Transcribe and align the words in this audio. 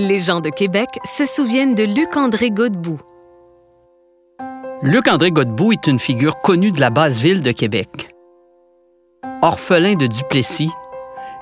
Les 0.00 0.20
gens 0.20 0.38
de 0.38 0.48
Québec 0.48 0.90
se 1.02 1.24
souviennent 1.24 1.74
de 1.74 1.82
Luc-André 1.82 2.52
Godbout. 2.52 3.00
Luc-André 4.80 5.32
Godbout 5.32 5.72
est 5.72 5.88
une 5.88 5.98
figure 5.98 6.40
connue 6.40 6.70
de 6.70 6.80
la 6.80 6.90
basse 6.90 7.18
ville 7.18 7.42
de 7.42 7.50
Québec. 7.50 8.14
Orphelin 9.42 9.96
de 9.96 10.06
Duplessis, 10.06 10.70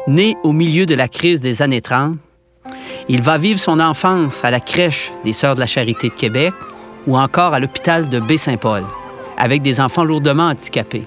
né 0.06 0.36
au 0.42 0.52
milieu 0.52 0.86
de 0.86 0.95
la 0.95 1.06
crise 1.06 1.40
des 1.40 1.61
années 1.61 1.82
30, 1.82 2.16
il 3.11 3.20
va 3.20 3.36
vivre 3.36 3.61
son 3.61 3.79
enfance 3.79 4.42
à 4.42 4.50
la 4.50 4.61
crèche 4.61 5.12
des 5.23 5.34
Sœurs 5.34 5.57
de 5.57 5.61
la 5.61 5.66
Charité 5.66 6.09
de 6.09 6.14
Québec 6.14 6.54
ou 7.07 7.18
encore 7.18 7.52
à 7.52 7.61
l'hôpital 7.61 8.09
de 8.09 8.20
Baie-Saint-Paul, 8.20 8.84
avec 9.36 9.61
des 9.61 9.82
enfants 9.82 10.04
lourdement 10.04 10.48
handicapés. 10.48 11.07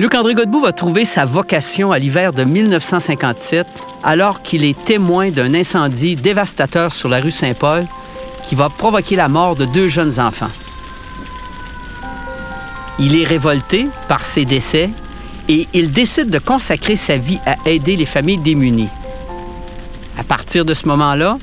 Luc-André 0.00 0.32
Godbout 0.32 0.62
va 0.62 0.72
trouver 0.72 1.04
sa 1.04 1.26
vocation 1.26 1.92
à 1.92 1.98
l'hiver 1.98 2.32
de 2.32 2.42
1957, 2.42 3.66
alors 4.02 4.40
qu'il 4.40 4.64
est 4.64 4.84
témoin 4.86 5.28
d'un 5.28 5.52
incendie 5.52 6.16
dévastateur 6.16 6.90
sur 6.90 7.10
la 7.10 7.20
rue 7.20 7.30
Saint-Paul 7.30 7.84
qui 8.48 8.54
va 8.54 8.70
provoquer 8.70 9.14
la 9.14 9.28
mort 9.28 9.56
de 9.56 9.66
deux 9.66 9.88
jeunes 9.88 10.18
enfants. 10.18 10.48
Il 12.98 13.20
est 13.20 13.26
révolté 13.26 13.88
par 14.08 14.24
ces 14.24 14.46
décès 14.46 14.88
et 15.50 15.68
il 15.74 15.92
décide 15.92 16.30
de 16.30 16.38
consacrer 16.38 16.96
sa 16.96 17.18
vie 17.18 17.40
à 17.44 17.56
aider 17.68 17.96
les 17.96 18.06
familles 18.06 18.38
démunies. 18.38 18.88
À 20.16 20.24
partir 20.24 20.64
de 20.64 20.72
ce 20.72 20.88
moment-là, 20.88 21.36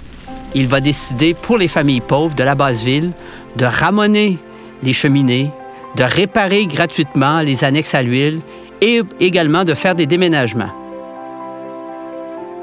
il 0.56 0.68
va 0.68 0.82
décider 0.82 1.36
pour 1.36 1.60
les 1.60 1.68
familles 1.68 2.02
pauvres 2.02 2.34
de 2.34 2.44
la 2.44 2.56
basse 2.56 2.82
ville 2.82 3.12
de 3.56 3.66
ramoner 3.66 4.40
les 4.82 4.94
cheminées, 4.94 5.52
de 5.96 6.04
réparer 6.04 6.68
gratuitement 6.68 7.40
les 7.42 7.64
annexes 7.64 7.96
à 7.96 8.04
l'huile 8.04 8.42
et 8.82 9.02
également 9.20 9.64
de 9.64 9.74
faire 9.74 9.96
des 9.96 10.06
déménagements. 10.06 10.74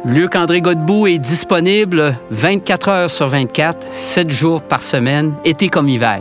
Luc-André 0.05 0.61
Godbout 0.61 1.07
est 1.07 1.19
disponible 1.19 2.19
24 2.31 2.89
heures 2.89 3.11
sur 3.11 3.27
24, 3.29 3.87
7 3.91 4.31
jours 4.31 4.63
par 4.63 4.83
semaine, 4.83 5.35
été 5.45 5.69
comme 5.69 5.89
hiver. 5.89 6.21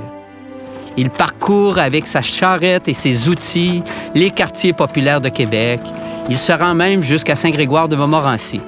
Il 0.95 1.09
parcourt 1.09 1.79
avec 1.79 2.07
sa 2.07 2.21
charrette 2.21 2.87
et 2.87 2.93
ses 2.93 3.27
outils 3.27 3.83
les 4.15 4.31
quartiers 4.31 4.73
populaires 4.73 5.21
de 5.21 5.29
Québec. 5.29 5.81
Il 6.29 6.39
se 6.39 6.53
rend 6.53 6.75
même 6.75 7.01
jusqu'à 7.01 7.35
Saint-Grégoire 7.35 7.89
de 7.89 7.95
Montmorency. 7.95 8.61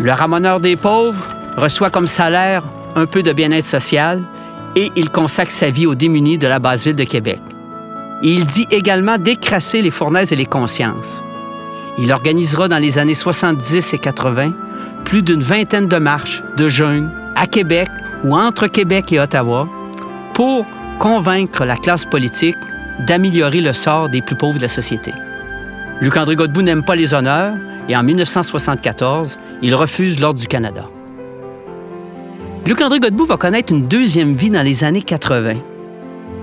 Le 0.00 0.12
ramoneur 0.12 0.60
des 0.60 0.76
pauvres 0.76 1.26
reçoit 1.56 1.90
comme 1.90 2.06
salaire 2.06 2.62
un 2.94 3.06
peu 3.06 3.22
de 3.24 3.32
bien-être 3.32 3.66
social 3.66 4.22
et 4.76 4.90
il 4.96 5.10
consacre 5.10 5.52
sa 5.52 5.70
vie 5.70 5.86
aux 5.86 5.94
démunis 5.94 6.38
de 6.38 6.46
la 6.46 6.58
basse 6.58 6.84
ville 6.84 6.96
de 6.96 7.04
Québec. 7.04 7.40
il 8.22 8.44
dit 8.44 8.66
également 8.70 9.16
d'écrasser 9.16 9.80
les 9.80 9.90
fournaises 9.90 10.32
et 10.32 10.36
les 10.36 10.46
consciences. 10.46 11.22
Il 11.98 12.12
organisera 12.12 12.68
dans 12.68 12.78
les 12.78 12.98
années 12.98 13.14
70 13.14 13.94
et 13.94 13.98
80 13.98 14.52
plus 15.04 15.22
d'une 15.22 15.42
vingtaine 15.42 15.86
de 15.86 15.96
marches, 15.96 16.42
de 16.56 16.68
jeûnes, 16.68 17.10
à 17.34 17.46
Québec 17.46 17.88
ou 18.24 18.36
entre 18.36 18.66
Québec 18.66 19.12
et 19.12 19.20
Ottawa, 19.20 19.68
pour 20.34 20.66
convaincre 20.98 21.64
la 21.64 21.76
classe 21.76 22.04
politique 22.04 22.56
d'améliorer 23.06 23.60
le 23.60 23.72
sort 23.72 24.08
des 24.08 24.20
plus 24.20 24.36
pauvres 24.36 24.58
de 24.58 24.62
la 24.62 24.68
société. 24.68 25.12
Luc-André 26.00 26.36
Godbout 26.36 26.62
n'aime 26.62 26.84
pas 26.84 26.96
les 26.96 27.14
honneurs 27.14 27.54
et 27.88 27.96
en 27.96 28.02
1974, 28.02 29.38
il 29.62 29.74
refuse 29.74 30.20
l'Ordre 30.20 30.40
du 30.40 30.46
Canada. 30.46 30.84
Luc-André 32.68 33.00
Godbout 33.00 33.24
va 33.24 33.38
connaître 33.38 33.72
une 33.72 33.88
deuxième 33.88 34.34
vie 34.34 34.50
dans 34.50 34.62
les 34.62 34.84
années 34.84 35.00
80. 35.00 35.54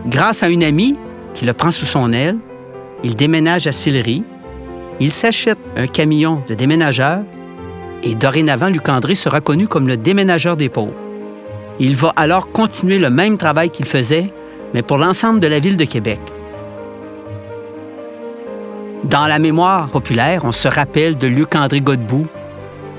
Grâce 0.08 0.42
à 0.42 0.50
une 0.50 0.64
amie 0.64 0.96
qui 1.36 1.46
le 1.46 1.54
prend 1.54 1.70
sous 1.70 1.86
son 1.86 2.12
aile, 2.14 2.40
il 3.04 3.16
déménage 3.16 3.68
à 3.68 3.72
Sillery, 3.72 4.24
il 5.00 5.12
s'achète 5.12 5.60
un 5.76 5.86
camion 5.86 6.42
de 6.48 6.56
déménageur 6.56 7.20
et 8.02 8.16
dorénavant, 8.16 8.70
Luc-André 8.70 9.14
sera 9.14 9.40
connu 9.40 9.68
comme 9.68 9.88
le 9.88 9.98
déménageur 9.98 10.58
des 10.58 10.68
pauvres. 10.68 10.96
Il 11.78 11.96
va 11.96 12.12
alors 12.16 12.52
continuer 12.52 12.98
le 12.98 13.12
même 13.12 13.38
travail 13.38 13.70
qu'il 13.70 13.86
faisait, 13.86 14.34
mais 14.74 14.82
pour 14.82 14.98
l'ensemble 14.98 15.40
de 15.40 15.48
la 15.48 15.60
ville 15.60 15.78
de 15.78 15.86
Québec. 15.86 16.22
Dans 19.04 19.28
la 19.28 19.38
mémoire 19.38 19.90
populaire, 19.90 20.42
on 20.44 20.52
se 20.52 20.68
rappelle 20.68 21.18
de 21.18 21.28
Luc-André 21.28 21.82
Godbout 21.82 22.26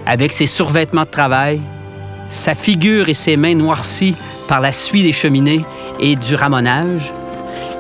avec 0.05 0.31
ses 0.31 0.47
survêtements 0.47 1.03
de 1.03 1.11
travail, 1.11 1.61
sa 2.29 2.55
figure 2.55 3.09
et 3.09 3.15
ses 3.15 3.37
mains 3.37 3.55
noircies 3.55 4.17
par 4.49 4.61
la 4.61 4.73
suie 4.73 5.03
des 5.03 5.13
cheminées 5.13 5.65
et 6.01 6.17
du 6.17 6.35
ramonage, 6.35 7.13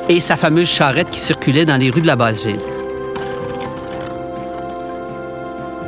et 0.08 0.20
sa 0.20 0.36
fameuse 0.36 0.68
charrette 0.68 1.10
qui 1.10 1.20
circulait 1.20 1.64
dans 1.64 1.76
les 1.76 1.90
rues 1.90 2.02
de 2.02 2.06
la 2.06 2.16
basse-ville. 2.16 2.60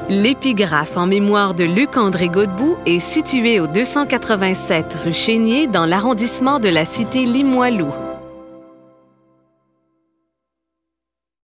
L'épigraphe 0.08 0.96
en 0.96 1.06
mémoire 1.06 1.52
de 1.52 1.64
Luc-André 1.64 2.28
Godbout 2.28 2.78
est 2.86 2.98
situé 2.98 3.60
au 3.60 3.66
287 3.66 4.96
rue 5.04 5.12
Chénier 5.12 5.66
dans 5.66 5.84
l'arrondissement 5.84 6.60
de 6.60 6.70
la 6.70 6.86
cité 6.86 7.26
Limoilou. 7.26 7.92